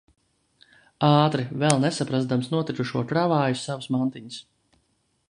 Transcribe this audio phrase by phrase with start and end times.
[1.09, 4.41] Ātri, vēl nesaprazdams notikušo kravāju savas mantiņas.